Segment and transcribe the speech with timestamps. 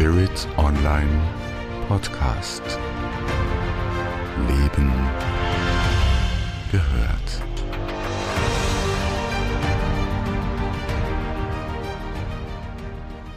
[0.00, 1.10] Spirit Online
[1.86, 2.62] Podcast.
[4.48, 4.90] Leben
[6.72, 7.42] gehört.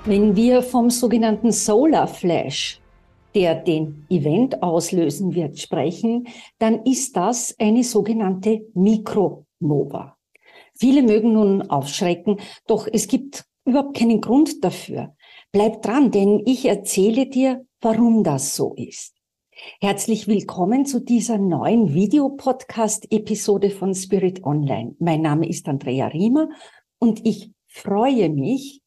[0.06, 2.80] Wenn wir vom sogenannten Solar Flash,
[3.36, 10.16] der den Event auslösen wird, sprechen, dann ist das eine sogenannte Mikronova.
[10.76, 15.14] Viele mögen nun aufschrecken, doch es gibt überhaupt keinen Grund dafür.
[15.56, 19.14] Bleib dran, denn ich erzähle dir, warum das so ist.
[19.80, 24.96] Herzlich willkommen zu dieser neuen Videopodcast-Episode von Spirit Online.
[24.98, 26.50] Mein Name ist Andrea Riemer
[26.98, 28.82] und ich freue mich,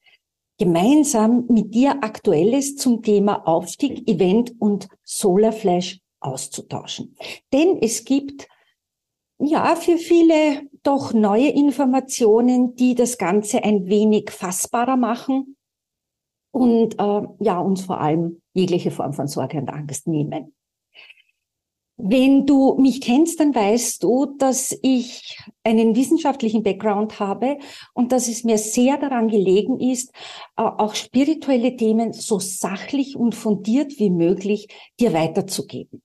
[0.58, 7.14] gemeinsam mit dir Aktuelles zum Thema Aufstieg, Event und Solarflash auszutauschen.
[7.52, 8.48] Denn es gibt
[9.38, 15.55] ja für viele doch neue Informationen, die das Ganze ein wenig fassbarer machen
[16.56, 20.54] und äh, ja uns vor allem jegliche Form von Sorge und Angst nehmen.
[21.98, 27.58] Wenn du mich kennst, dann weißt du, dass ich einen wissenschaftlichen Background habe
[27.92, 30.14] und dass es mir sehr daran gelegen ist,
[30.56, 34.68] äh, auch spirituelle Themen so sachlich und fundiert wie möglich
[34.98, 36.02] dir weiterzugeben.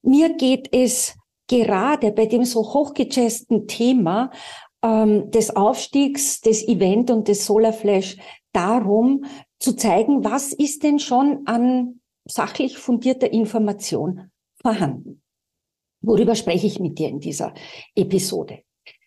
[0.00, 1.14] Mir geht es
[1.46, 4.30] gerade bei dem so hochgechesten Thema
[4.82, 8.16] ähm, des Aufstiegs, des Event und des Solarflash
[8.52, 9.24] darum
[9.58, 15.22] zu zeigen, was ist denn schon an sachlich fundierter Information vorhanden.
[16.00, 17.54] Worüber spreche ich mit dir in dieser
[17.94, 18.62] Episode?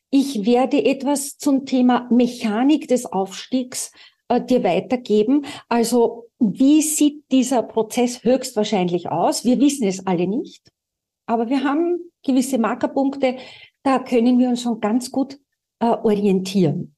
[0.09, 3.91] Ich werde etwas zum Thema Mechanik des Aufstiegs
[4.27, 5.45] äh, dir weitergeben.
[5.69, 9.45] Also wie sieht dieser Prozess höchstwahrscheinlich aus?
[9.45, 10.69] Wir wissen es alle nicht,
[11.27, 13.37] aber wir haben gewisse Markerpunkte,
[13.83, 15.39] da können wir uns schon ganz gut
[15.79, 16.95] äh, orientieren.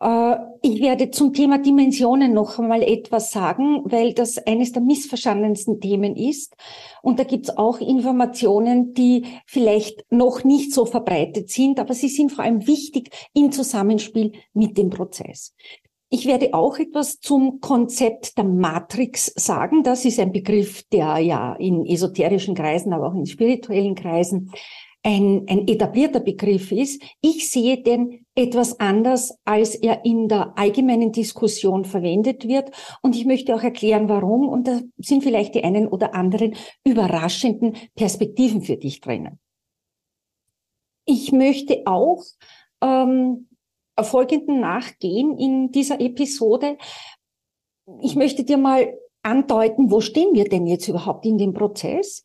[0.00, 5.80] Äh, ich werde zum Thema Dimensionen noch einmal etwas sagen, weil das eines der missverstandensten
[5.80, 6.56] Themen ist.
[7.02, 12.08] Und da gibt es auch Informationen, die vielleicht noch nicht so verbreitet sind, aber sie
[12.08, 15.54] sind vor allem wichtig im Zusammenspiel mit dem Prozess.
[16.12, 19.84] Ich werde auch etwas zum Konzept der Matrix sagen.
[19.84, 24.50] Das ist ein Begriff, der ja in esoterischen Kreisen, aber auch in spirituellen Kreisen
[25.02, 27.02] ein, ein etablierter Begriff ist.
[27.20, 32.70] Ich sehe den etwas anders, als er in der allgemeinen Diskussion verwendet wird.
[33.02, 34.48] Und ich möchte auch erklären, warum.
[34.48, 39.38] Und da sind vielleicht die einen oder anderen überraschenden Perspektiven für dich drinnen.
[41.06, 42.22] Ich möchte auch
[42.82, 43.48] ähm,
[44.00, 46.76] folgenden nachgehen in dieser Episode.
[48.02, 52.22] Ich möchte dir mal andeuten, wo stehen wir denn jetzt überhaupt in dem Prozess?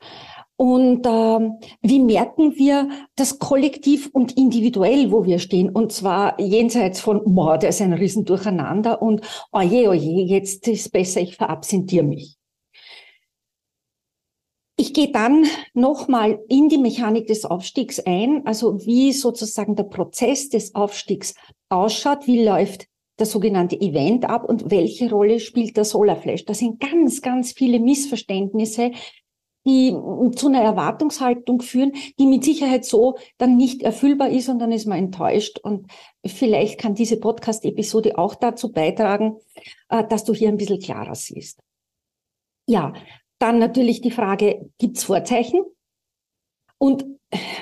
[0.58, 1.50] Und äh,
[1.82, 5.70] wie merken wir das kollektiv und individuell, wo wir stehen?
[5.70, 9.22] Und zwar jenseits von, boah, da ist ein Riesendurcheinander und
[9.52, 12.38] oje, oje, jetzt ist besser, ich verabsentiere mich.
[14.78, 20.50] Ich gehe dann nochmal in die Mechanik des Aufstiegs ein, also wie sozusagen der Prozess
[20.50, 21.34] des Aufstiegs
[21.70, 26.44] ausschaut, wie läuft der sogenannte Event ab und welche Rolle spielt der Solarflash.
[26.46, 28.92] Da sind ganz, ganz viele Missverständnisse,
[29.66, 29.96] die
[30.36, 34.86] zu einer Erwartungshaltung führen, die mit Sicherheit so dann nicht erfüllbar ist und dann ist
[34.86, 35.60] man enttäuscht.
[35.60, 35.88] Und
[36.26, 39.38] vielleicht kann diese Podcast-Episode auch dazu beitragen,
[39.90, 41.60] äh, dass du hier ein bisschen klarer siehst.
[42.68, 42.94] Ja,
[43.40, 45.64] dann natürlich die Frage, gibt es Vorzeichen?
[46.78, 47.06] Und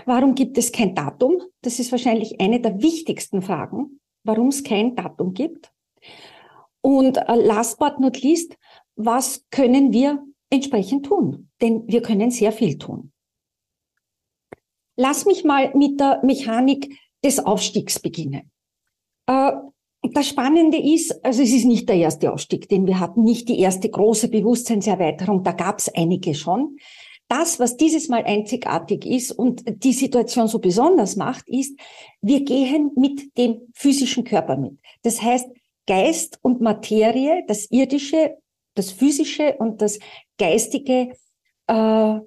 [0.05, 1.41] warum gibt es kein Datum?
[1.61, 5.71] Das ist wahrscheinlich eine der wichtigsten Fragen, warum es kein Datum gibt.
[6.81, 8.57] Und äh, last but not least,
[8.95, 10.21] was können wir
[10.53, 13.11] entsprechend tun, denn wir können sehr viel tun.
[14.95, 18.51] Lass mich mal mit der Mechanik des Aufstiegs beginnen.
[19.25, 19.51] Äh,
[20.03, 23.59] das Spannende ist, also es ist nicht der erste Aufstieg, den wir hatten, nicht die
[23.59, 26.77] erste große Bewusstseinserweiterung, da gab es einige schon.
[27.29, 31.79] Das, was dieses Mal einzigartig ist und die Situation so besonders macht, ist,
[32.21, 34.77] wir gehen mit dem physischen Körper mit.
[35.01, 35.47] Das heißt,
[35.87, 38.37] Geist und Materie, das Irdische,
[38.75, 39.99] das Physische und das
[40.37, 41.13] Geistige
[41.67, 42.19] äh,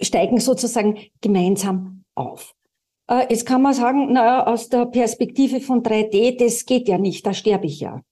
[0.00, 2.54] steigen sozusagen gemeinsam auf.
[3.08, 7.26] Äh, jetzt kann man sagen, naja, aus der Perspektive von 3D, das geht ja nicht,
[7.26, 8.02] da sterbe ich ja.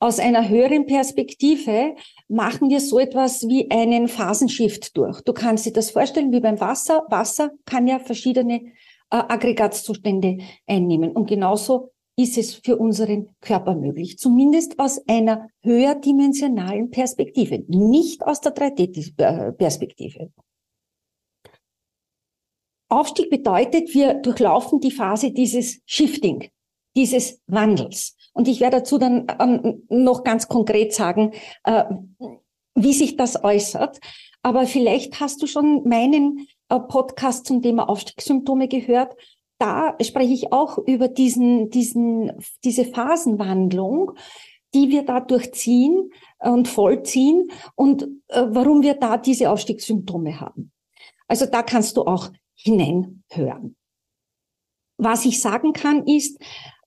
[0.00, 1.94] Aus einer höheren Perspektive
[2.26, 5.20] machen wir so etwas wie einen Phasenshift durch.
[5.20, 7.04] Du kannst dir das vorstellen wie beim Wasser.
[7.08, 8.70] Wasser kann ja verschiedene äh,
[9.10, 11.12] Aggregatzustände einnehmen.
[11.12, 18.40] Und genauso ist es für unseren Körper möglich, zumindest aus einer höherdimensionalen Perspektive, nicht aus
[18.40, 20.30] der 3D-Perspektive.
[22.88, 26.50] Aufstieg bedeutet, wir durchlaufen die Phase dieses Shifting.
[26.94, 28.16] dieses Wandels.
[28.34, 31.32] Und ich werde dazu dann ähm, noch ganz konkret sagen,
[31.64, 31.84] äh,
[32.74, 33.98] wie sich das äußert.
[34.42, 39.14] Aber vielleicht hast du schon meinen äh, Podcast zum Thema Aufstiegssymptome gehört.
[39.62, 42.32] Da spreche ich auch über diesen, diesen,
[42.64, 44.10] diese Phasenwandlung,
[44.74, 46.10] die wir da durchziehen
[46.40, 50.72] und vollziehen und äh, warum wir da diese Aufstiegssymptome haben.
[51.28, 53.76] Also da kannst du auch hineinhören.
[54.96, 56.40] Was ich sagen kann ist,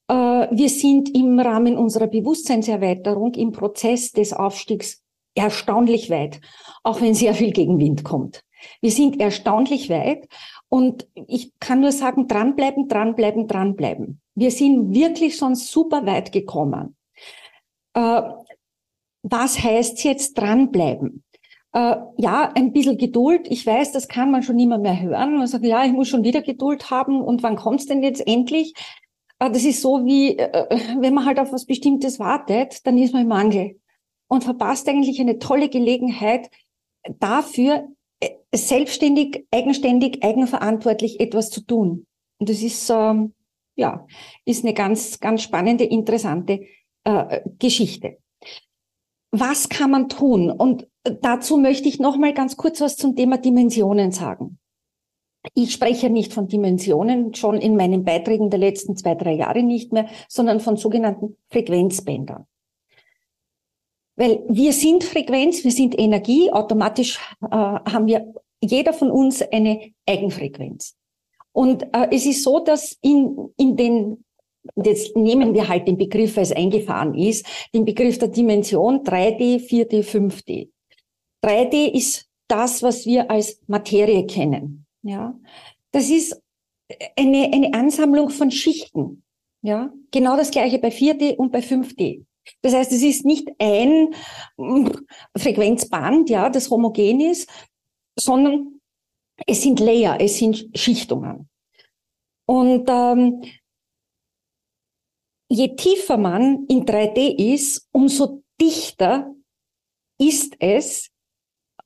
[0.09, 5.01] äh, wir sind im Rahmen unserer Bewusstseinserweiterung im Prozess des Aufstiegs
[5.33, 6.41] erstaunlich weit,
[6.83, 8.41] auch wenn sehr viel Gegenwind kommt.
[8.81, 10.27] Wir sind erstaunlich weit
[10.75, 14.19] und ich kann nur sagen, dranbleiben, dranbleiben, dranbleiben.
[14.35, 16.97] Wir sind wirklich schon super weit gekommen.
[17.93, 18.23] Äh,
[19.23, 21.23] was heißt jetzt dranbleiben?
[21.71, 23.47] Äh, ja, ein bisschen Geduld.
[23.49, 25.37] Ich weiß, das kann man schon immer mehr hören.
[25.37, 27.21] Man sagt, ja, ich muss schon wieder Geduld haben.
[27.21, 28.73] Und wann kommt's denn jetzt endlich?
[29.39, 33.13] Äh, das ist so wie, äh, wenn man halt auf was Bestimmtes wartet, dann ist
[33.13, 33.79] man im Mangel
[34.27, 36.49] und verpasst eigentlich eine tolle Gelegenheit
[37.19, 37.81] dafür, äh,
[38.53, 42.05] selbstständig, eigenständig, eigenverantwortlich etwas zu tun.
[42.39, 43.33] Und das ist, ähm,
[43.75, 44.05] ja,
[44.45, 46.61] ist eine ganz, ganz spannende, interessante
[47.03, 48.17] äh, Geschichte.
[49.31, 50.49] Was kann man tun?
[50.49, 54.59] Und dazu möchte ich noch mal ganz kurz was zum Thema Dimensionen sagen.
[55.53, 59.93] Ich spreche nicht von Dimensionen, schon in meinen Beiträgen der letzten zwei, drei Jahre nicht
[59.93, 62.47] mehr, sondern von sogenannten Frequenzbändern.
[64.15, 69.91] Weil wir sind Frequenz, wir sind Energie, automatisch äh, haben wir jeder von uns eine
[70.05, 70.95] Eigenfrequenz.
[71.51, 74.25] Und äh, es ist so, dass in, in den,
[74.75, 79.67] jetzt nehmen wir halt den Begriff, weil es eingefahren ist, den Begriff der Dimension 3D,
[79.67, 80.69] 4D, 5D.
[81.43, 84.85] 3D ist das, was wir als Materie kennen.
[85.01, 85.37] Ja,
[85.91, 86.41] das ist
[87.15, 89.23] eine, eine Ansammlung von Schichten.
[89.61, 92.25] Ja, genau das gleiche bei 4D und bei 5D.
[92.61, 94.13] Das heißt, es ist nicht ein
[94.57, 94.89] mm,
[95.37, 97.49] Frequenzband, ja, das homogen ist,
[98.17, 98.79] sondern
[99.45, 101.49] es sind Layer, es sind Schichtungen.
[102.45, 103.41] Und ähm,
[105.49, 109.33] je tiefer man in 3D ist, umso dichter
[110.19, 111.09] ist es.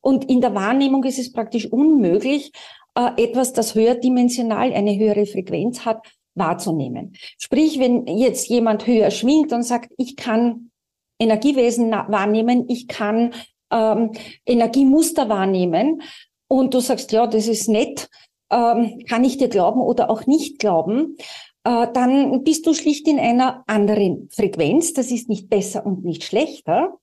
[0.01, 2.51] Und in der Wahrnehmung ist es praktisch unmöglich,
[2.95, 6.05] äh, etwas, das höherdimensional eine höhere Frequenz hat,
[6.35, 7.13] wahrzunehmen.
[7.37, 10.71] Sprich, wenn jetzt jemand höher schwingt und sagt, ich kann
[11.19, 13.33] Energiewesen wahrnehmen, ich kann
[13.71, 14.11] ähm,
[14.45, 16.01] Energiemuster wahrnehmen
[16.47, 18.09] und du sagst, ja, das ist nett,
[18.51, 21.17] ähm, kann ich dir glauben oder auch nicht glauben,
[21.63, 24.93] äh, dann bist du schlicht in einer anderen Frequenz.
[24.93, 26.97] Das ist nicht besser und nicht schlechter.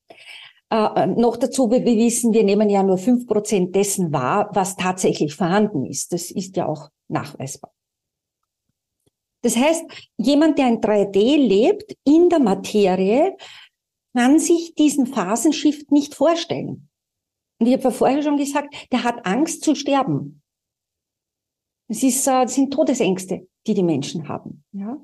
[0.71, 5.35] Äh, noch dazu, wir wissen, wir nehmen ja nur fünf Prozent dessen wahr, was tatsächlich
[5.35, 6.13] vorhanden ist.
[6.13, 7.76] Das ist ja auch nachweisbar.
[9.47, 9.85] Das heißt,
[10.17, 13.37] jemand, der in 3D lebt, in der Materie,
[14.13, 16.89] kann sich diesen Phasenshift nicht vorstellen.
[17.61, 20.43] Und ich habe ja vorher schon gesagt, der hat Angst zu sterben.
[21.87, 24.65] Es ist, äh, das sind Todesängste, die die Menschen haben.
[24.73, 24.99] Ja?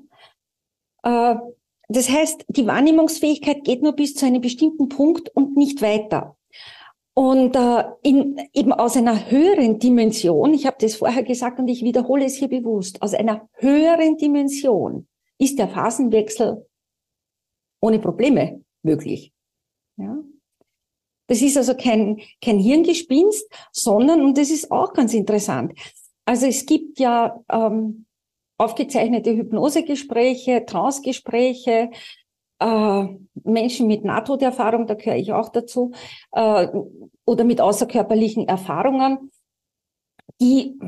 [1.03, 1.39] Äh,
[1.87, 6.35] das heißt, die Wahrnehmungsfähigkeit geht nur bis zu einem bestimmten Punkt und nicht weiter.
[7.15, 11.83] Und äh, in, eben aus einer höheren Dimension, ich habe das vorher gesagt und ich
[11.83, 15.07] wiederhole es hier bewusst, aus einer höheren Dimension
[15.37, 16.65] ist der Phasenwechsel
[17.81, 19.31] ohne Probleme möglich.
[19.97, 20.17] Ja?
[21.27, 25.73] Das ist also kein, kein Hirngespinst, sondern, und das ist auch ganz interessant,
[26.25, 28.05] also es gibt ja ähm,
[28.57, 31.91] aufgezeichnete Hypnosegespräche, Trancegespräche,
[32.59, 33.07] äh,
[33.43, 35.91] Menschen mit Nahtoderfahrung, da gehöre ich auch dazu,
[36.31, 36.67] äh,
[37.25, 39.31] oder mit außerkörperlichen Erfahrungen,
[40.41, 40.79] die,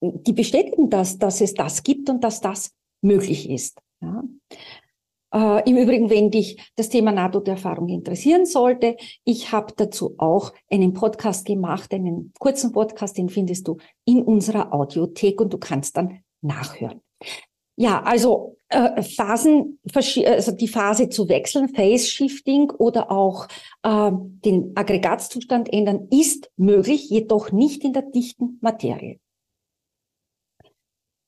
[0.00, 3.80] die bestätigen das, dass es das gibt und dass das möglich ist.
[4.00, 4.22] Ja.
[5.32, 10.92] Äh, Im Übrigen, wenn dich das Thema Nahtoderfahrung interessieren sollte, ich habe dazu auch einen
[10.92, 16.20] Podcast gemacht, einen kurzen Podcast, den findest du in unserer Audiothek und du kannst dann
[16.40, 17.00] nachhören.
[17.76, 23.48] Ja, also äh, Phasen, also die Phase zu wechseln, Phase Shifting oder auch
[23.82, 29.18] äh, den Aggregatzustand ändern, ist möglich, jedoch nicht in der dichten Materie.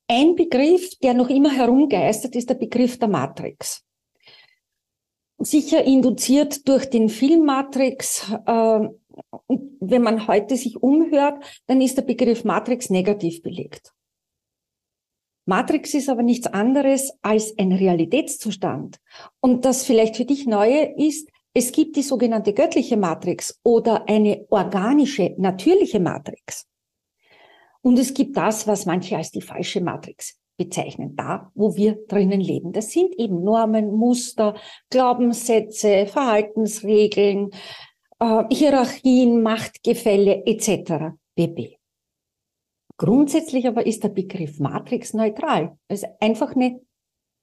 [0.08, 3.84] Ein Begriff, der noch immer herumgeistert, ist der Begriff der Matrix.
[5.38, 8.30] Sicher induziert durch den Film Matrix.
[8.46, 8.88] Äh,
[9.48, 13.92] wenn man heute sich umhört, dann ist der Begriff Matrix negativ belegt.
[15.44, 18.98] Matrix ist aber nichts anderes als ein Realitätszustand.
[19.40, 24.46] Und das vielleicht für dich Neue ist, es gibt die sogenannte göttliche Matrix oder eine
[24.50, 26.66] organische, natürliche Matrix.
[27.82, 32.40] Und es gibt das, was manche als die falsche Matrix bezeichnen, da, wo wir drinnen
[32.40, 32.72] leben.
[32.72, 34.54] Das sind eben Normen, Muster,
[34.90, 37.50] Glaubenssätze, Verhaltensregeln,
[38.20, 41.16] äh, Hierarchien, Machtgefälle etc.
[41.34, 41.78] bb.
[43.02, 45.76] Grundsätzlich aber ist der Begriff Matrix neutral.
[45.88, 46.80] Es ist einfach eine,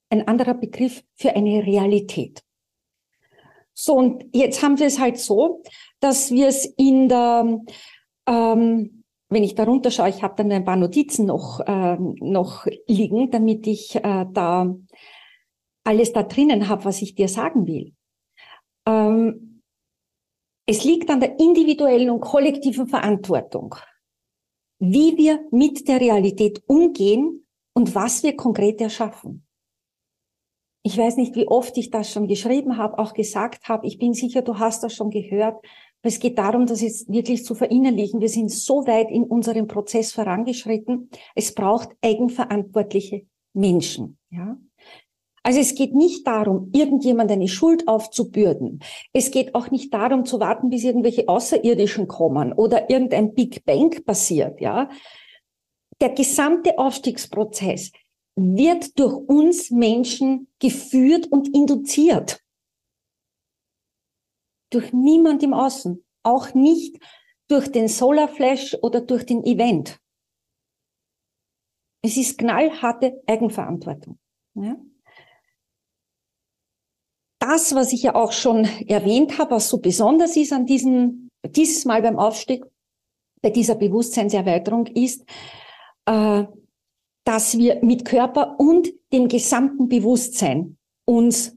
[0.10, 2.42] ein anderer Begriff für eine Realität.
[3.74, 5.62] So, und jetzt haben wir es halt so,
[6.00, 7.60] dass wir es in der,
[8.26, 13.30] ähm, wenn ich darunter schaue, ich habe dann ein paar Notizen noch, äh, noch liegen,
[13.30, 14.74] damit ich äh, da
[15.84, 17.94] alles da drinnen habe, was ich dir sagen will.
[18.88, 19.62] Ähm,
[20.66, 23.76] es liegt an der individuellen und kollektiven Verantwortung,
[24.80, 29.46] wie wir mit der Realität umgehen und was wir konkret erschaffen.
[30.84, 33.86] Ich weiß nicht, wie oft ich das schon geschrieben habe, auch gesagt habe.
[33.86, 35.64] Ich bin sicher, du hast das schon gehört.
[36.02, 38.22] Es geht darum, das jetzt wirklich zu verinnerlichen.
[38.22, 41.10] Wir sind so weit in unserem Prozess vorangeschritten.
[41.36, 44.18] Es braucht eigenverantwortliche Menschen.
[44.30, 44.58] Ja?
[45.44, 48.82] Also es geht nicht darum, irgendjemand eine Schuld aufzubürden.
[49.14, 54.04] Es geht auch nicht darum, zu warten, bis irgendwelche Außerirdischen kommen oder irgendein Big Bang
[54.06, 54.60] passiert.
[54.60, 54.90] Ja?
[56.02, 57.92] Der gesamte Aufstiegsprozess
[58.36, 62.42] wird durch uns Menschen geführt und induziert
[64.72, 67.00] durch niemand im Außen, auch nicht
[67.48, 70.00] durch den Solar Flash oder durch den Event.
[72.02, 74.20] Es ist knallharte Eigenverantwortung.
[74.54, 74.78] Ja?
[77.40, 81.86] Das, was ich ja auch schon erwähnt habe, was so besonders ist an diesem, dieses
[81.86, 82.66] Mal beim Aufstieg,
[83.42, 85.26] bei dieser Bewusstseinserweiterung ist,
[86.06, 86.44] äh,
[87.24, 91.56] dass wir mit Körper und dem gesamten Bewusstsein uns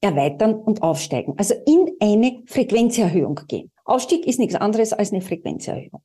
[0.00, 1.34] erweitern und aufsteigen.
[1.36, 3.72] Also in eine Frequenzerhöhung gehen.
[3.84, 6.02] Aufstieg ist nichts anderes als eine Frequenzerhöhung.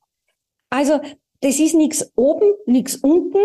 [0.70, 1.00] Also
[1.40, 3.38] das ist nichts oben, nichts unten,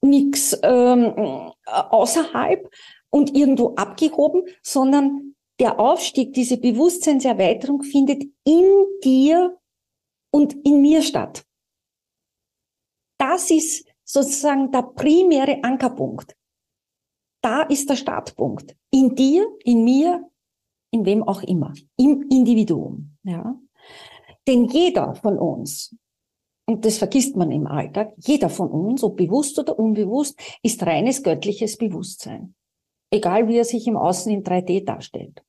[0.00, 2.68] nichts ähm, außerhalb
[3.12, 9.58] und irgendwo abgehoben, sondern der Aufstieg, diese Bewusstseinserweiterung findet in dir
[10.32, 11.44] und in mir statt.
[13.18, 16.36] Das ist sozusagen der primäre Ankerpunkt.
[17.42, 18.76] Da ist der Startpunkt.
[18.90, 20.28] In dir, in mir,
[20.90, 21.72] in wem auch immer.
[21.96, 23.16] Im Individuum.
[23.24, 23.58] Ja.
[24.46, 25.94] Denn jeder von uns,
[26.66, 31.22] und das vergisst man im Alltag, jeder von uns, ob bewusst oder unbewusst, ist reines
[31.22, 32.54] göttliches Bewusstsein.
[33.12, 35.44] Egal wie er sich im Außen in 3D darstellt.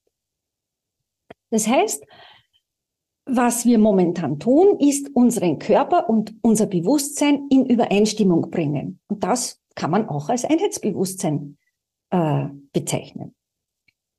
[1.50, 2.05] Das heißt,
[3.25, 9.00] was wir momentan tun, ist unseren Körper und unser Bewusstsein in Übereinstimmung bringen.
[9.08, 11.58] Und das kann man auch als Einheitsbewusstsein
[12.10, 13.34] äh, bezeichnen.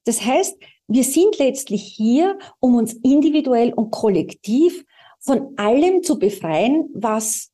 [0.05, 0.59] Das heißt,
[0.89, 4.85] wir sind letztlich hier, um uns individuell und kollektiv
[5.19, 7.51] von allem zu befreien, was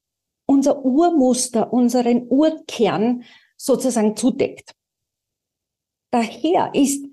[0.47, 3.25] unser Urmuster, unseren Urkern
[3.57, 4.75] sozusagen zudeckt.
[6.11, 7.07] Daher ist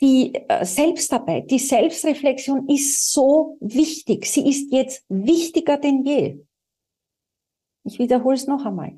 [0.00, 4.26] die äh, Selbstarbeit, die Selbstreflexion ist so wichtig.
[4.26, 6.38] Sie ist jetzt wichtiger denn je.
[7.84, 8.96] Ich wiederhole es noch einmal.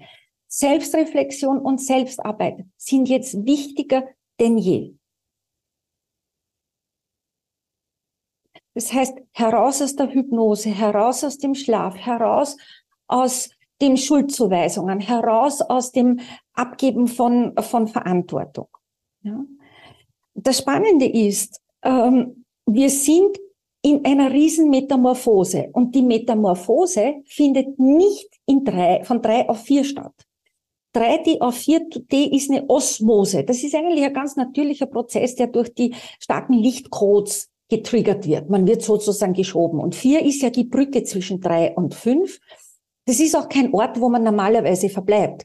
[0.49, 4.09] Selbstreflexion und Selbstarbeit sind jetzt wichtiger
[4.40, 4.95] denn je.
[8.75, 12.57] Das heißt, heraus aus der Hypnose, heraus aus dem Schlaf, heraus
[13.09, 13.50] aus
[13.81, 16.21] den Schuldzuweisungen, heraus aus dem
[16.55, 18.69] Abgeben von, von Verantwortung.
[19.22, 19.44] Ja?
[20.34, 23.38] Das Spannende ist, ähm, wir sind
[23.82, 29.84] in einer riesen Metamorphose und die Metamorphose findet nicht in drei, von drei auf vier
[29.84, 30.14] statt.
[30.94, 33.44] 3D auf 4D ist eine Osmose.
[33.44, 38.48] Das ist eigentlich ein ganz natürlicher Prozess, der durch die starken Lichtcodes getriggert wird.
[38.48, 39.80] Man wird sozusagen geschoben.
[39.80, 42.40] Und 4 ist ja die Brücke zwischen 3 und 5.
[43.04, 45.44] Das ist auch kein Ort, wo man normalerweise verbleibt.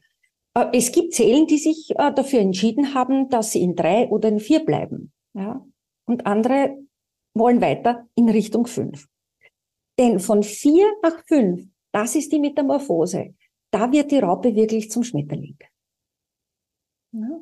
[0.54, 4.28] Äh, es gibt Zellen, die sich äh, dafür entschieden haben, dass sie in 3 oder
[4.28, 5.12] in 4 bleiben.
[5.34, 5.64] Ja?
[6.06, 6.78] Und andere
[7.34, 9.06] wollen weiter in Richtung 5.
[9.98, 13.34] Denn von 4 nach 5, das ist die Metamorphose
[13.74, 15.58] da wird die Raupe wirklich zum Schmetterling.
[17.10, 17.40] Ja.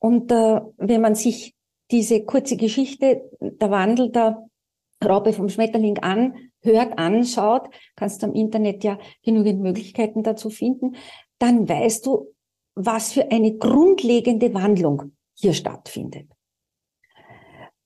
[0.00, 1.54] Und äh, wenn man sich
[1.92, 4.44] diese kurze Geschichte, der Wandel der
[5.04, 10.96] Raupe vom Schmetterling anhört, anschaut, kannst du im Internet ja genügend Möglichkeiten dazu finden,
[11.40, 12.34] dann weißt du,
[12.74, 16.30] was für eine grundlegende Wandlung hier stattfindet.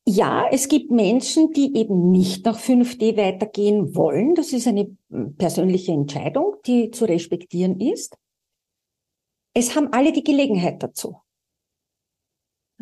[0.07, 4.35] Ja, es gibt Menschen, die eben nicht nach 5D weitergehen wollen.
[4.35, 8.19] Das ist eine hm, persönliche Entscheidung, die zu respektieren ist.
[9.55, 11.17] Es haben alle die Gelegenheit dazu.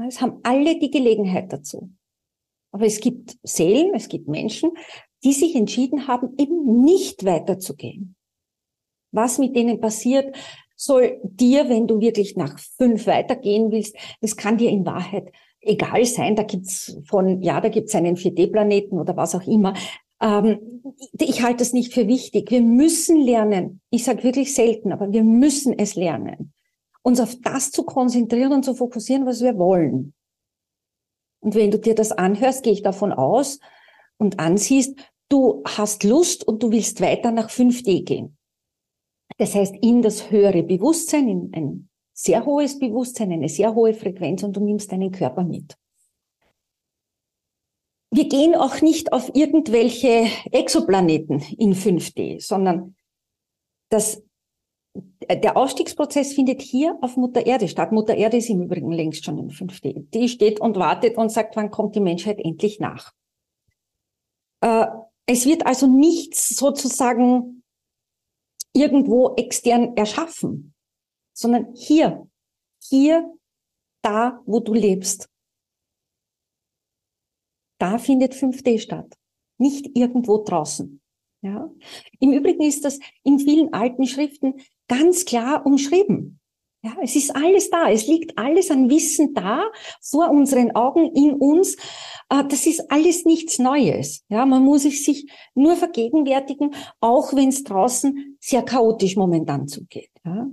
[0.09, 1.93] Es haben alle die Gelegenheit dazu.
[2.73, 4.73] Aber es gibt Seelen, es gibt Menschen,
[5.23, 8.17] die sich entschieden haben, eben nicht weiterzugehen.
[9.13, 10.35] Was mit denen passiert,
[10.85, 16.05] soll dir, wenn du wirklich nach fünf weitergehen willst, das kann dir in Wahrheit egal
[16.05, 16.37] sein.
[16.37, 19.75] Da gibt's von, ja, da gibt's einen 4D-Planeten oder was auch immer.
[20.21, 20.83] Ähm,
[21.19, 22.51] ich halte es nicht für wichtig.
[22.51, 23.81] Wir müssen lernen.
[23.91, 26.53] Ich sage wirklich selten, aber wir müssen es lernen,
[27.03, 30.15] uns auf das zu konzentrieren und zu fokussieren, was wir wollen.
[31.41, 33.59] Und wenn du dir das anhörst, gehe ich davon aus
[34.17, 34.97] und ansiehst,
[35.29, 38.37] du hast Lust und du willst weiter nach 5D gehen.
[39.39, 44.43] Das heißt, in das höhere Bewusstsein, in ein sehr hohes Bewusstsein, eine sehr hohe Frequenz
[44.43, 45.77] und du nimmst deinen Körper mit.
[48.11, 52.95] Wir gehen auch nicht auf irgendwelche Exoplaneten in 5D, sondern
[53.89, 54.23] das,
[54.95, 57.91] der Ausstiegsprozess findet hier auf Mutter Erde statt.
[57.91, 60.11] Mutter Erde ist im Übrigen längst schon in 5D.
[60.11, 63.13] Die steht und wartet und sagt, wann kommt die Menschheit endlich nach.
[64.61, 64.87] Äh,
[65.25, 67.62] es wird also nichts sozusagen
[68.73, 70.75] irgendwo extern erschaffen,
[71.33, 72.29] sondern hier,
[72.83, 73.33] hier,
[74.03, 75.29] da, wo du lebst.
[77.79, 79.17] Da findet 5D statt,
[79.59, 81.01] nicht irgendwo draußen.
[81.43, 81.71] Ja?
[82.21, 84.55] Im Übrigen ist das in vielen alten Schriften
[84.89, 86.41] ganz klar umschrieben.
[86.85, 87.89] Ja, es ist alles da.
[87.89, 89.71] Es liegt alles an Wissen da,
[90.01, 91.77] vor unseren Augen, in uns.
[92.29, 94.25] Äh, das ist alles nichts Neues.
[94.29, 100.11] Ja, man muss sich nur vergegenwärtigen, auch wenn es draußen sehr chaotisch momentan zugeht.
[100.25, 100.49] Ja.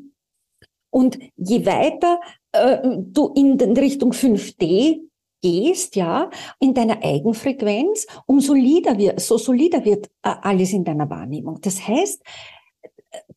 [0.92, 2.20] Und je weiter
[2.52, 5.02] äh, du in Richtung 5D
[5.42, 11.10] gehst, ja, in deiner Eigenfrequenz, umso solider wird, so solider wird äh, alles in deiner
[11.10, 11.60] Wahrnehmung.
[11.62, 12.22] Das heißt,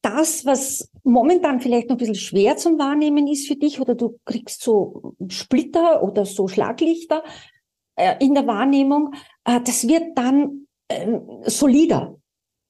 [0.02, 4.18] das, was momentan vielleicht noch ein bisschen schwer zum Wahrnehmen ist für dich, oder du
[4.24, 7.22] kriegst so Splitter oder so Schlaglichter
[7.96, 12.18] äh, in der Wahrnehmung, äh, das wird dann äh, solider.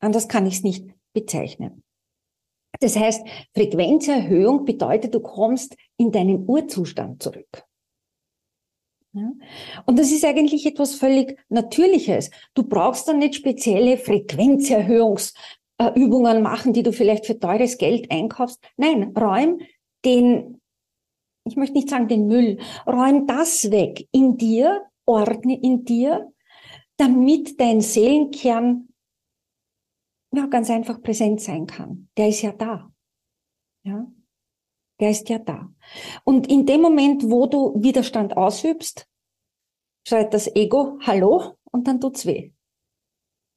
[0.00, 1.82] Anders kann ich es nicht bezeichnen.
[2.80, 3.24] Das heißt,
[3.54, 7.64] Frequenzerhöhung bedeutet, du kommst in deinen Urzustand zurück.
[9.12, 9.30] Ja?
[9.86, 12.30] Und das ist eigentlich etwas völlig Natürliches.
[12.54, 15.34] Du brauchst dann nicht spezielle Frequenzerhöhungs
[15.90, 18.62] äh, Übungen machen, die du vielleicht für teures Geld einkaufst.
[18.76, 19.60] Nein, räum
[20.04, 20.60] den,
[21.44, 26.32] ich möchte nicht sagen den Müll, räum das weg in dir, ordne in dir,
[26.96, 28.88] damit dein Seelenkern
[30.34, 32.08] ja ganz einfach präsent sein kann.
[32.16, 32.92] Der ist ja da.
[33.84, 34.06] Ja.
[35.00, 35.68] Der ist ja da.
[36.24, 39.08] Und in dem Moment, wo du Widerstand ausübst,
[40.06, 42.52] schreit das Ego Hallo und dann tut's weh.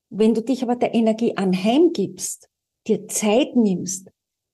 [0.10, 2.50] Wenn du dich aber der Energie anheimgibst,
[2.88, 4.12] dir Zeit nimmst,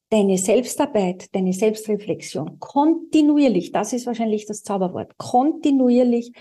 [0.10, 6.34] deine Selbstarbeit, deine Selbstreflexion kontinuierlich, das ist wahrscheinlich das Zauberwort, kontinuierlich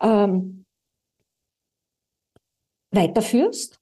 [0.00, 0.64] ähm,
[2.90, 3.80] weiterführst,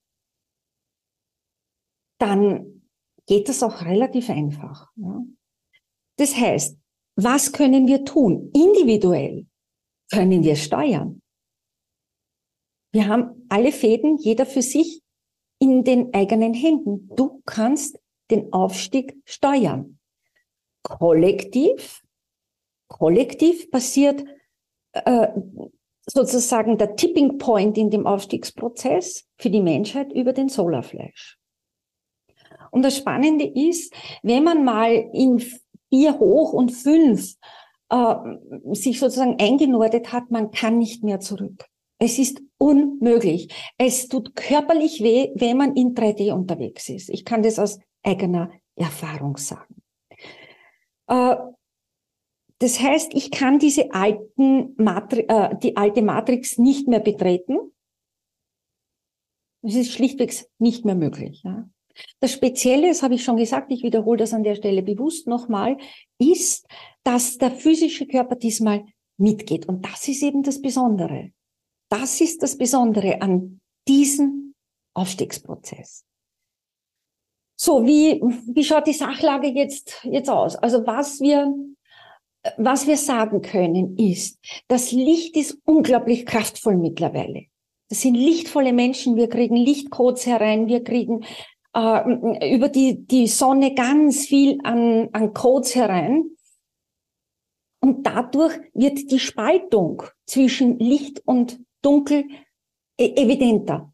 [2.18, 2.82] dann
[3.26, 4.90] geht das auch relativ einfach.
[4.96, 5.22] Ja?
[6.16, 6.78] Das heißt,
[7.16, 8.50] was können wir tun?
[8.52, 9.46] Individuell
[10.10, 11.22] können wir steuern.
[12.92, 15.02] Wir haben alle Fäden, jeder für sich,
[15.58, 17.10] in den eigenen Händen.
[17.14, 17.98] Du kannst
[18.30, 19.98] den Aufstieg steuern.
[20.82, 22.02] Kollektiv,
[22.88, 24.24] kollektiv passiert
[24.92, 25.28] äh,
[26.06, 31.38] sozusagen der Tipping Point in dem Aufstiegsprozess für die Menschheit über den Solarflash.
[32.70, 35.42] Und das Spannende ist, wenn man mal in
[35.90, 37.34] vier hoch und fünf
[37.90, 38.14] äh,
[38.72, 41.66] sich sozusagen eingenordet hat, man kann nicht mehr zurück.
[41.98, 43.48] Es ist unmöglich.
[43.78, 47.08] Es tut körperlich weh, wenn man in 3D unterwegs ist.
[47.08, 49.82] Ich kann das aus eigener Erfahrung sagen.
[51.08, 51.36] Äh,
[52.58, 57.58] das heißt, ich kann diese alten Matri äh, die alte Matrix nicht mehr betreten.
[59.62, 61.42] Es ist schlichtweg nicht mehr möglich.
[61.42, 61.68] Ja.
[62.20, 65.78] Das Spezielle, das habe ich schon gesagt, ich wiederhole das an der Stelle bewusst nochmal,
[66.18, 66.66] ist,
[67.02, 68.84] dass der physische Körper diesmal
[69.16, 69.66] mitgeht.
[69.66, 71.32] Und das ist eben das Besondere.
[71.90, 74.54] Das ist das Besondere an diesem
[74.94, 76.04] Aufstiegsprozess.
[77.60, 78.22] So, wie,
[78.54, 80.56] wie schaut die Sachlage jetzt, jetzt aus?
[80.56, 81.52] Also was wir,
[82.56, 87.46] was wir sagen können ist, das Licht ist unglaublich kraftvoll mittlerweile.
[87.90, 89.16] Das sind lichtvolle Menschen.
[89.16, 90.68] Wir kriegen Lichtcodes herein.
[90.68, 91.24] Wir kriegen
[91.74, 96.30] äh, über die, die Sonne ganz viel an, an Codes herein.
[97.82, 102.24] Und dadurch wird die Spaltung zwischen Licht und dunkel
[102.98, 103.92] e-, evidenter.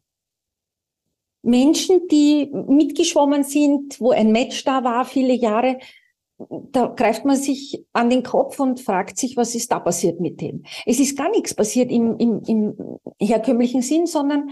[1.43, 5.77] Menschen, die mitgeschwommen sind, wo ein Match da war, viele Jahre,
[6.37, 10.41] da greift man sich an den Kopf und fragt sich, was ist da passiert mit
[10.41, 10.63] dem?
[10.85, 14.49] Es ist gar nichts passiert im, im, im herkömmlichen Sinn, sondern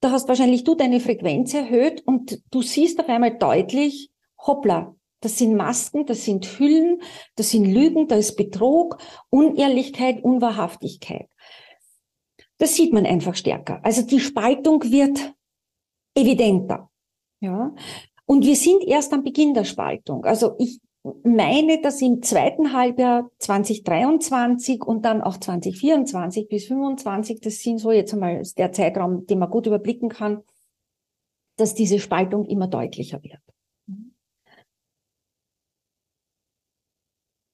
[0.00, 5.38] da hast wahrscheinlich du deine Frequenz erhöht und du siehst auf einmal deutlich, hoppla, Das
[5.38, 7.00] sind Masken, das sind Hüllen,
[7.34, 8.98] das sind Lügen, da ist Betrug,
[9.30, 11.28] Unehrlichkeit, Unwahrhaftigkeit.
[12.58, 13.80] Das sieht man einfach stärker.
[13.84, 15.34] Also die Spaltung wird
[16.14, 16.90] evidenter.
[17.40, 17.74] Ja.
[18.24, 20.24] Und wir sind erst am Beginn der Spaltung.
[20.24, 20.80] Also ich
[21.22, 27.92] meine, dass im zweiten Halbjahr 2023 und dann auch 2024 bis 2025, das sind so
[27.92, 30.42] jetzt einmal der Zeitraum, den man gut überblicken kann,
[31.56, 33.40] dass diese Spaltung immer deutlicher wird.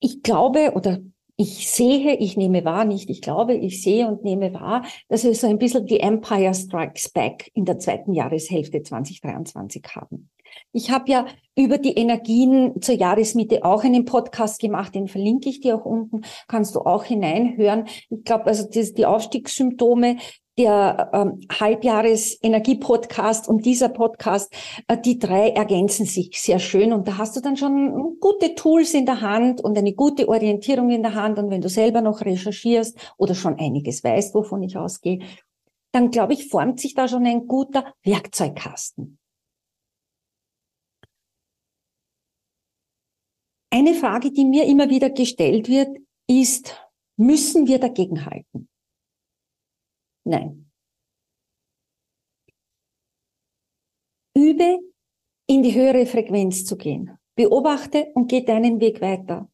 [0.01, 1.01] Ich glaube oder
[1.43, 5.35] ich sehe, ich nehme wahr, nicht ich glaube, ich sehe und nehme wahr, dass wir
[5.35, 10.31] so ein bisschen die Empire Strikes Back in der zweiten Jahreshälfte 2023 haben.
[10.73, 11.27] Ich habe ja
[11.57, 16.23] über die Energien zur Jahresmitte auch einen Podcast gemacht, den verlinke ich dir auch unten,
[16.47, 17.87] kannst du auch hineinhören.
[18.09, 20.19] Ich glaube, also die, die Aufstiegssymptome
[20.59, 24.53] der ähm, Halbjahres-Energie-Podcast und dieser Podcast,
[24.87, 28.93] äh, die drei ergänzen sich sehr schön und da hast du dann schon gute Tools
[28.93, 32.21] in der Hand und eine gute Orientierung in der Hand und wenn du selber noch
[32.21, 35.21] recherchierst oder schon einiges weißt, wovon ich ausgehe,
[35.93, 39.19] dann glaube ich, formt sich da schon ein guter Werkzeugkasten.
[43.71, 45.97] Eine Frage, die mir immer wieder gestellt wird,
[46.29, 46.77] ist,
[47.17, 48.69] müssen wir dagegenhalten?
[50.25, 50.71] Nein.
[54.35, 54.79] Übe,
[55.47, 57.19] in die höhere Frequenz zu gehen.
[57.35, 59.49] Beobachte und geh deinen Weg weiter.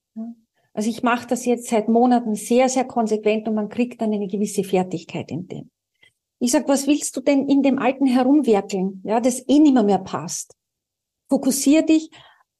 [0.73, 4.29] Also ich mache das jetzt seit Monaten sehr, sehr konsequent und man kriegt dann eine
[4.29, 5.71] gewisse Fertigkeit in dem.
[6.39, 9.99] Ich sag, was willst du denn in dem Alten herumwerkeln, ja, das eh nimmer mehr
[9.99, 10.55] passt?
[11.29, 12.11] Fokussier dich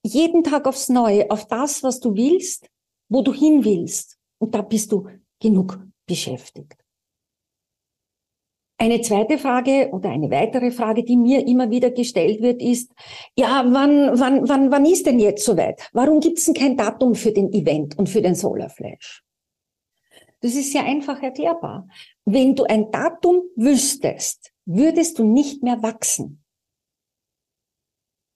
[0.03, 2.69] jeden Tag aufs Neue, auf das, was du willst,
[3.09, 4.19] wo du hin willst.
[4.39, 5.09] Und da bist du
[5.41, 6.77] genug beschäftigt.
[8.81, 12.93] Eine zweite Frage oder eine weitere Frage, die mir immer wieder gestellt wird, ist,
[13.37, 15.89] ja, wann, wann, wann, wann ist denn jetzt soweit?
[15.93, 19.25] Warum gibt es denn kein Datum für den Event und für den Solarflash?
[20.41, 21.89] Das ist sehr einfach erklärbar.
[22.25, 26.45] Wenn du ein Datum wüsstest, würdest du nicht mehr wachsen.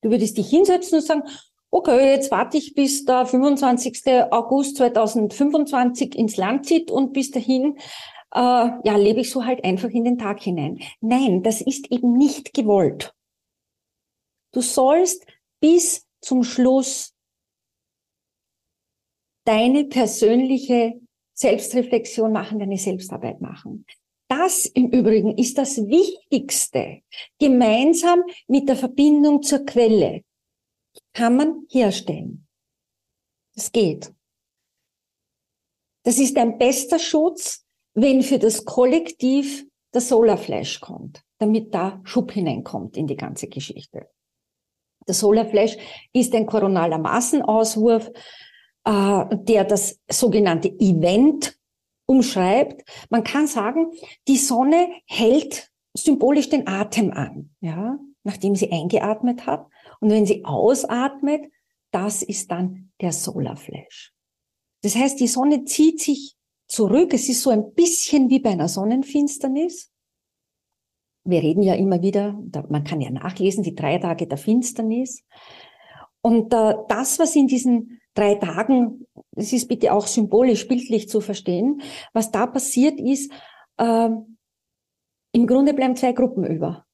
[0.00, 1.22] Du würdest dich hinsetzen und sagen,
[1.70, 4.02] okay, jetzt warte ich bis der 25.
[4.32, 7.78] August 2025 ins Land zieht und bis dahin
[8.34, 8.38] äh,
[8.84, 10.80] ja, lebe ich so halt einfach in den Tag hinein.
[11.00, 13.14] Nein, das ist eben nicht gewollt.
[14.52, 15.26] Du sollst
[15.60, 17.14] bis zum Schluss
[19.44, 21.00] deine persönliche
[21.34, 23.86] Selbstreflexion machen, deine Selbstarbeit machen.
[24.28, 27.02] Das im Übrigen ist das Wichtigste,
[27.38, 30.24] gemeinsam mit der Verbindung zur Quelle
[31.12, 32.46] kann man herstellen.
[33.54, 34.12] Das geht.
[36.04, 37.61] Das ist ein bester Schutz,
[37.94, 44.08] wenn für das Kollektiv der Solarflash kommt, damit da Schub hineinkommt in die ganze Geschichte.
[45.06, 45.76] Der Solarflash
[46.12, 48.10] ist ein koronaler Massenauswurf,
[48.84, 51.58] äh, der das sogenannte Event
[52.06, 52.82] umschreibt.
[53.10, 53.92] Man kann sagen,
[54.28, 59.66] die Sonne hält symbolisch den Atem an, ja, nachdem sie eingeatmet hat.
[60.00, 61.50] Und wenn sie ausatmet,
[61.90, 64.12] das ist dann der Solarflash.
[64.82, 66.36] Das heißt, die Sonne zieht sich
[66.72, 67.12] zurück.
[67.12, 69.90] Es ist so ein bisschen wie bei einer Sonnenfinsternis.
[71.24, 72.36] Wir reden ja immer wieder,
[72.68, 75.24] man kann ja nachlesen, die drei Tage der Finsternis.
[76.20, 81.20] Und äh, das, was in diesen drei Tagen, das ist bitte auch symbolisch, bildlich zu
[81.20, 81.82] verstehen,
[82.12, 83.30] was da passiert ist,
[83.76, 84.08] äh,
[85.34, 86.86] im Grunde bleiben zwei Gruppen über.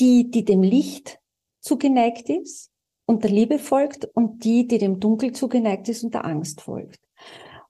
[0.00, 1.20] Die, die dem Licht
[1.60, 2.70] zugeneigt ist
[3.06, 7.00] und der Liebe folgt und die, die dem Dunkel zugeneigt ist und der Angst folgt.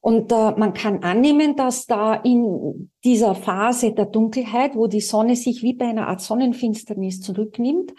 [0.03, 5.37] Und äh, man kann annehmen, dass da in dieser Phase der Dunkelheit, wo die Sonne
[5.37, 7.93] sich wie bei einer Art Sonnenfinsternis zurücknimmt,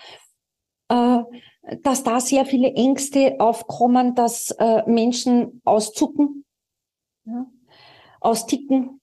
[0.89, 1.19] äh,
[1.81, 6.43] dass da sehr viele Ängste aufkommen, dass äh, Menschen auszucken,
[7.23, 7.45] ja,
[8.19, 8.99] austicken,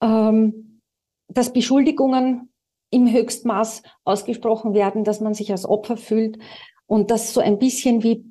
[0.00, 0.80] ähm,
[1.26, 2.52] dass Beschuldigungen
[2.90, 6.38] im Höchstmaß ausgesprochen werden, dass man sich als Opfer fühlt
[6.86, 8.24] und das so ein bisschen wie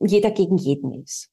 [0.00, 1.30] jeder gegen jeden ist.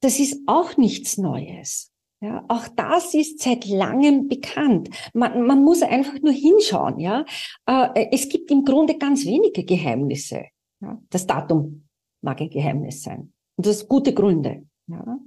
[0.00, 1.92] Das ist auch nichts Neues.
[2.20, 4.88] Ja, auch das ist seit langem bekannt.
[5.12, 6.98] Man, man muss einfach nur hinschauen.
[6.98, 7.26] Ja,
[7.66, 10.46] äh, es gibt im Grunde ganz wenige Geheimnisse.
[10.80, 10.98] Ja?
[11.10, 11.88] Das Datum
[12.22, 14.66] mag ein Geheimnis sein und das gute Gründe.
[14.86, 15.18] Ja?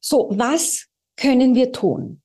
[0.00, 2.22] So, was können wir tun?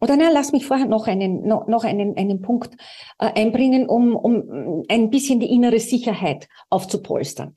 [0.00, 2.76] Oder na, lass mich vorher noch einen, noch, einen, einen Punkt
[3.18, 7.54] äh, einbringen, um, um ein bisschen die innere Sicherheit aufzupolstern.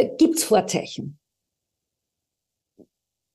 [0.00, 1.18] Äh, gibt's Vorzeichen?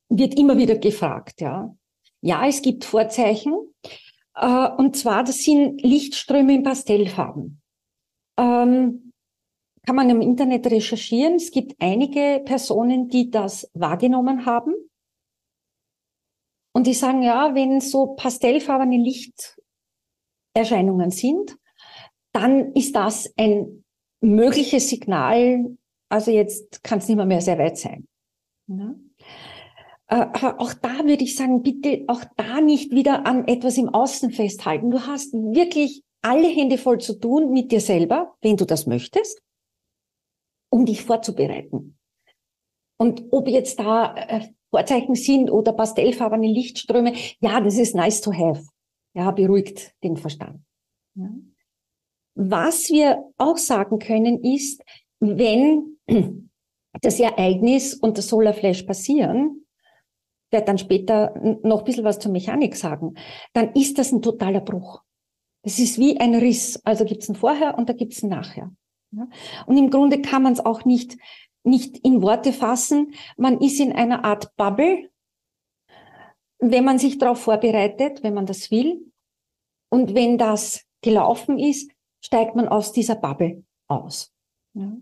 [0.10, 1.75] Wird immer wieder gefragt, ja.
[2.21, 3.73] Ja, es gibt Vorzeichen.
[4.36, 7.62] Äh, und zwar, das sind Lichtströme in Pastellfarben.
[8.38, 9.13] ähm,
[9.86, 11.36] kann man im Internet recherchieren.
[11.36, 14.73] Es gibt einige Personen, die das wahrgenommen haben.
[16.73, 21.56] Und die sagen, ja, wenn so pastellfarbene Lichterscheinungen sind,
[22.34, 23.86] dann ist das ein
[24.21, 25.78] mögliches Signal,
[26.09, 28.07] also jetzt kann es nicht mehr, mehr sehr weit sein.
[28.67, 28.95] Ja?
[30.07, 33.89] Äh, aber auch da würde ich sagen, bitte auch da nicht wieder an etwas im
[33.89, 34.91] Außen festhalten.
[34.91, 39.41] Du hast wirklich alle Hände voll zu tun mit dir selber, wenn du das möchtest,
[40.69, 41.97] um dich vorzubereiten.
[42.97, 48.33] Und ob jetzt da äh, Vorzeichen sind oder pastellfarbene Lichtströme, ja, das ist nice to
[48.33, 48.65] have.
[49.13, 50.61] Ja, beruhigt den Verstand.
[51.15, 51.29] Ja.
[52.35, 54.81] Was wir auch sagen können ist,
[55.19, 55.94] wenn
[57.01, 59.65] das Ereignis und das Solarflash passieren,
[60.51, 63.15] werde dann später noch ein bisschen was zur Mechanik sagen,
[63.53, 65.01] dann ist das ein totaler Bruch.
[65.63, 66.79] Es ist wie ein Riss.
[66.85, 68.71] Also gibt es ein Vorher und da gibt es ein Nachher.
[69.11, 69.27] Ja?
[69.65, 71.17] Und im Grunde kann man es auch nicht,
[71.63, 73.13] nicht in Worte fassen.
[73.35, 75.09] Man ist in einer Art Bubble,
[76.59, 79.11] wenn man sich darauf vorbereitet, wenn man das will.
[79.89, 81.91] Und wenn das gelaufen ist,
[82.23, 84.31] steigt man aus dieser Bubble aus.
[84.73, 84.95] Ja?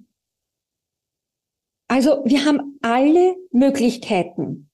[1.93, 4.71] Also wir haben alle Möglichkeiten,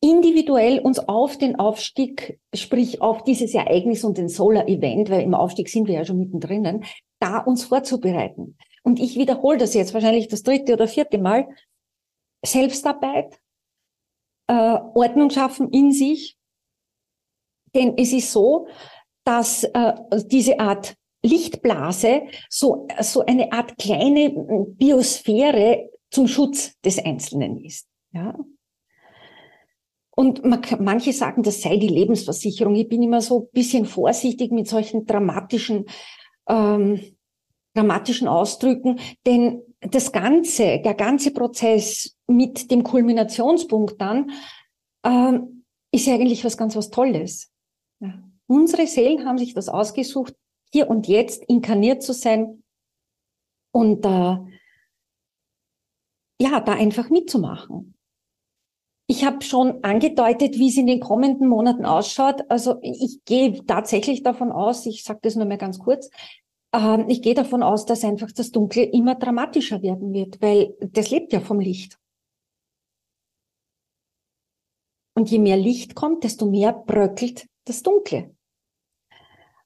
[0.00, 5.34] individuell uns auf den Aufstieg, sprich auf dieses Ereignis und den Solar Event, weil im
[5.34, 6.84] Aufstieg sind wir ja schon mittendrin,
[7.18, 8.56] da uns vorzubereiten.
[8.84, 11.48] Und ich wiederhole das jetzt wahrscheinlich das dritte oder vierte Mal.
[12.46, 13.40] Selbstarbeit,
[14.46, 16.38] äh, Ordnung schaffen in sich.
[17.74, 18.68] Denn es ist so,
[19.24, 19.92] dass äh,
[20.26, 24.30] diese Art Lichtblase so, so eine Art kleine
[24.76, 27.86] Biosphäre zum Schutz des Einzelnen ist.
[28.12, 28.38] Ja?
[30.18, 32.74] Und man, manche sagen, das sei die Lebensversicherung.
[32.74, 35.84] Ich bin immer so ein bisschen vorsichtig mit solchen dramatischen,
[36.48, 37.00] ähm,
[37.74, 44.32] dramatischen Ausdrücken, denn das Ganze, der ganze Prozess mit dem Kulminationspunkt dann,
[45.04, 47.52] ähm, ist eigentlich was ganz was Tolles.
[48.00, 48.20] Ja.
[48.48, 50.34] Unsere Seelen haben sich das ausgesucht,
[50.72, 52.64] hier und jetzt inkarniert zu sein
[53.70, 54.36] und äh,
[56.40, 57.94] ja, da einfach mitzumachen.
[59.10, 62.42] Ich habe schon angedeutet, wie es in den kommenden Monaten ausschaut.
[62.50, 66.10] Also ich gehe tatsächlich davon aus, ich sage das nur mal ganz kurz,
[66.74, 71.10] äh, ich gehe davon aus, dass einfach das Dunkle immer dramatischer werden wird, weil das
[71.10, 71.98] lebt ja vom Licht.
[75.14, 78.34] Und je mehr Licht kommt, desto mehr bröckelt das Dunkle.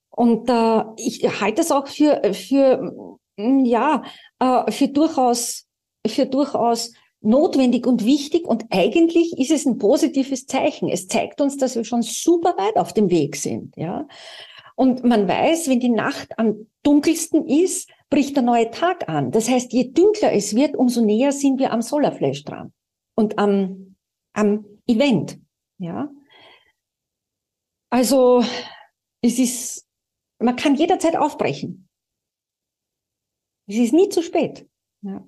[0.09, 4.03] Und äh, ich halte es auch für, für ja,
[4.39, 5.67] äh, für durchaus,
[6.07, 10.89] für durchaus notwendig und wichtig und eigentlich ist es ein positives Zeichen.
[10.89, 14.09] Es zeigt uns, dass wir schon super weit auf dem Weg sind, ja.
[14.75, 19.31] Und man weiß, wenn die Nacht am dunkelsten ist, bricht der neue Tag an.
[19.31, 22.73] Das heißt, je dunkler es wird, umso näher sind wir am Solarflash dran
[23.15, 23.97] und am,
[24.33, 25.39] am Event,
[25.79, 26.11] ja.
[27.91, 28.43] Also,
[29.21, 29.87] es ist,
[30.39, 31.89] man kann jederzeit aufbrechen.
[33.69, 34.67] Es ist nie zu spät.
[35.03, 35.25] Ja.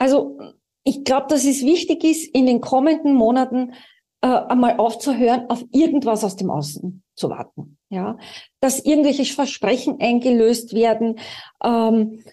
[0.00, 0.38] Also
[0.82, 3.74] ich glaube, dass es wichtig ist, in den kommenden Monaten
[4.22, 7.78] äh, einmal aufzuhören, auf irgendwas aus dem Außen zu warten.
[7.90, 8.16] Ja,
[8.60, 11.18] dass irgendwelche Versprechen eingelöst werden,
[11.62, 12.24] ähm,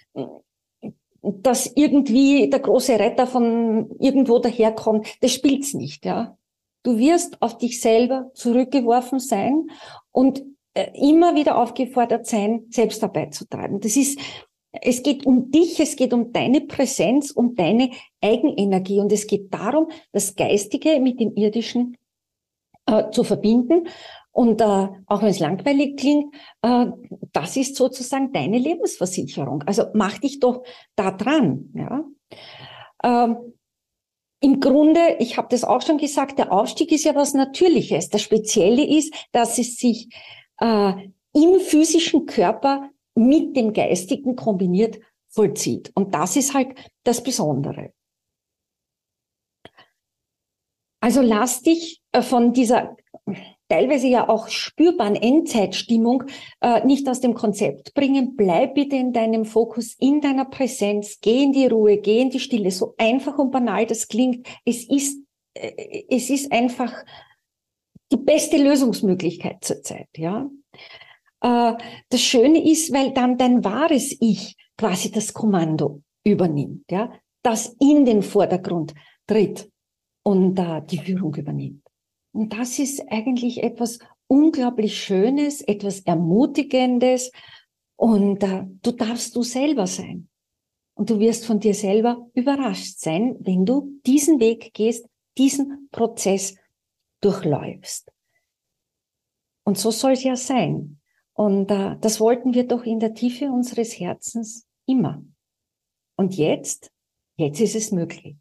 [1.22, 5.08] dass irgendwie der große Retter von irgendwo daherkommt.
[5.22, 6.06] Das spielt's nicht.
[6.06, 6.38] Ja,
[6.84, 9.68] du wirst auf dich selber zurückgeworfen sein
[10.12, 13.82] und äh, immer wieder aufgefordert sein, Selbstarbeit zu treiben.
[13.82, 14.20] Das ist
[14.72, 19.54] es geht um dich, es geht um deine Präsenz, um deine Eigenenergie und es geht
[19.54, 21.98] darum, das Geistige mit dem Irdischen
[22.86, 23.88] äh, zu verbinden.
[24.32, 26.86] Und äh, auch wenn es langweilig klingt, äh,
[27.34, 29.64] das ist sozusagen deine Lebensversicherung.
[29.64, 30.64] Also mach dich doch
[30.96, 31.72] da dran.
[31.74, 32.04] Ja?
[33.04, 33.54] Ähm,
[34.40, 38.10] Im Grunde, ich habe das auch schon gesagt, der Aufstieg ist ja was Natürliches.
[38.10, 40.10] Das Spezielle ist, dass es sich
[40.60, 40.94] äh,
[41.34, 45.00] im physischen Körper mit dem Geistigen kombiniert
[45.30, 45.92] vollzieht.
[45.96, 47.94] Und das ist halt das Besondere.
[51.00, 52.96] Also lass dich äh, von dieser
[53.70, 56.24] teilweise ja auch spürbaren Endzeitstimmung
[56.62, 58.36] äh, nicht aus dem Konzept bringen.
[58.36, 62.40] Bleib bitte in deinem Fokus, in deiner Präsenz, geh in die Ruhe, geh in die
[62.40, 62.72] Stille.
[62.72, 65.22] So einfach und banal das klingt, es ist,
[65.54, 66.94] äh, es ist einfach
[68.12, 70.50] die beste Lösungsmöglichkeit zurzeit, ja.
[71.42, 71.74] Äh,
[72.10, 77.12] das Schöne ist, weil dann dein wahres Ich quasi das Kommando übernimmt, ja,
[77.44, 78.94] das in den Vordergrund
[79.26, 79.70] tritt
[80.24, 81.84] und äh, die Führung übernimmt.
[82.34, 87.32] Und das ist eigentlich etwas unglaublich Schönes, etwas Ermutigendes
[87.96, 90.30] Und äh, du darfst du selber sein.
[90.94, 96.56] Und du wirst von dir selber überrascht sein, wenn du diesen Weg gehst, diesen Prozess
[97.22, 98.12] durchläufst.
[99.64, 100.97] Und so soll es ja sein.
[101.38, 105.22] Und äh, das wollten wir doch in der Tiefe unseres Herzens immer.
[106.18, 106.90] Und jetzt,
[107.38, 108.36] jetzt ist es möglich.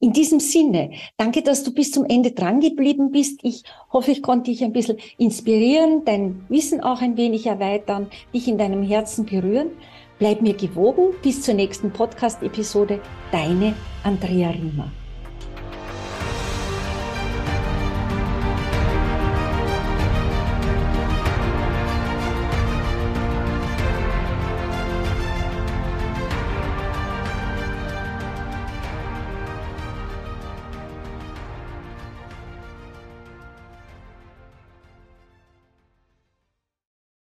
[0.00, 3.40] In diesem Sinne, danke, dass du bis zum Ende dran geblieben bist.
[3.42, 8.48] Ich hoffe, ich konnte dich ein bisschen inspirieren, dein Wissen auch ein wenig erweitern, dich
[8.48, 9.70] in deinem Herzen berühren.
[10.18, 11.14] Bleib mir gewogen.
[11.22, 13.00] Bis zur nächsten Podcast-Episode.
[13.32, 14.92] Deine Andrea Riemer.